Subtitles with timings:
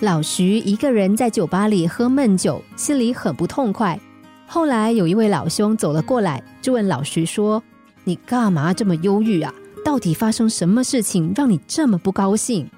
[0.00, 3.98] 老徐一个人在酒吧里喝闷酒，心里很不痛快。
[4.46, 7.60] 后来有一位老兄走了过来，就问老徐说
[8.04, 9.52] ：“你干嘛这么忧郁啊？
[9.84, 12.70] 到底发生什么事情让你这么不高兴？”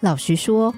[0.00, 0.74] 老徐说：“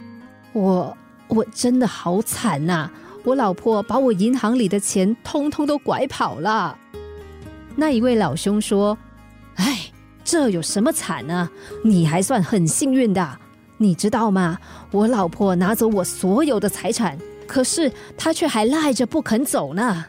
[0.53, 0.97] 我
[1.29, 2.91] 我真的好惨呐！
[3.23, 6.77] 我老婆把我银行里的钱通通都拐跑了。”
[7.77, 8.99] 那一位老兄说
[9.55, 9.93] ：“哎，
[10.25, 11.49] 这有什么惨呢？
[11.85, 13.39] 你还算很幸运的。”
[13.77, 14.59] 你知道吗？
[14.93, 20.05] 我老婆拿走我所有的财产，可是她却还赖着不肯走呢。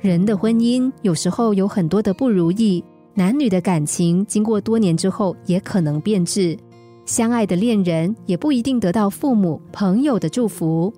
[0.00, 2.82] 人的婚姻有时候有很多的不如意，
[3.12, 6.56] 男女的感情经过多年之后也可能变质，
[7.04, 10.90] 相爱的恋人也不一定得到父母、朋友的祝福。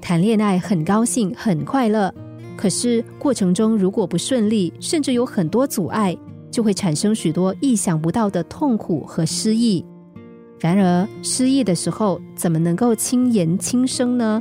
[0.00, 2.12] 谈恋爱很高兴、很快乐，
[2.56, 6.18] 可是过程中如果不顺利，甚至有很多阻碍。
[6.52, 9.84] 就会产生许多意想不到的痛苦和失意。
[10.60, 14.40] 然而，失意的时候怎么能够轻言轻声呢？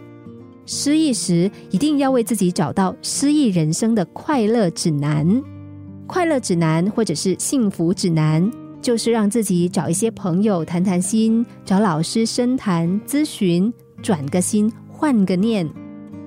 [0.67, 5.41] 失意时一定要为自己找到失意人生的快乐指南。
[6.05, 15.67] 快乐指南或者是幸福指南，就是让自己找一些朋友谈谈心，找老师深谈咨询，转个心，换个念。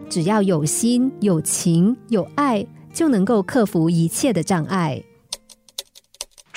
[0.09, 5.01] 只要有心、有情、有爱，就能够克服一切的障碍。